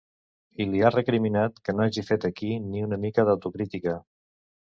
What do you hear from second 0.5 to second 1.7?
I li ha recriminat